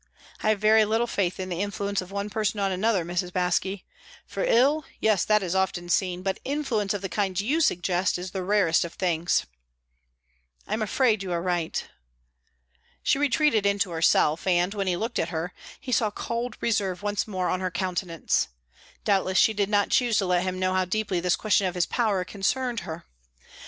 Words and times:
"I 0.41 0.49
have 0.49 0.59
very 0.59 0.83
little 0.83 1.05
faith 1.05 1.39
in 1.39 1.49
the 1.49 1.61
influence 1.61 2.01
of 2.01 2.11
one 2.11 2.31
person 2.31 2.59
on 2.59 2.71
another, 2.71 3.05
Mrs. 3.05 3.29
Baske. 3.29 3.83
For 4.25 4.43
ill 4.43 4.83
yes, 4.99 5.23
that 5.25 5.43
is 5.43 5.53
often 5.53 5.89
seen; 5.89 6.23
but 6.23 6.39
influence 6.43 6.95
of 6.95 7.03
the 7.03 7.07
kind 7.07 7.39
you 7.39 7.61
suggest 7.61 8.17
is 8.17 8.31
the 8.31 8.41
rarest 8.41 8.83
of 8.83 8.93
things." 8.95 9.45
"I'm 10.65 10.81
afraid 10.81 11.21
you 11.21 11.31
are 11.31 11.39
right." 11.43 11.87
She 13.03 13.19
retreated 13.19 13.63
into 13.67 13.91
herself, 13.91 14.47
and, 14.47 14.73
when 14.73 14.87
he 14.87 14.97
looked 14.97 15.19
at 15.19 15.29
her, 15.29 15.53
he 15.79 15.91
saw 15.91 16.09
cold 16.09 16.57
reserve 16.61 17.03
once 17.03 17.27
more 17.27 17.47
on 17.47 17.59
her 17.59 17.69
countenance. 17.69 18.47
Doubtless 19.03 19.37
she 19.37 19.53
did 19.53 19.69
not 19.69 19.91
choose 19.91 20.17
to 20.17 20.25
let 20.25 20.41
him 20.41 20.57
know 20.57 20.73
how 20.73 20.83
deeply 20.85 21.19
this 21.19 21.35
question 21.35 21.67
of 21.67 21.75
his 21.75 21.85
power 21.85 22.25
concerned 22.25 22.79
her. 22.79 23.05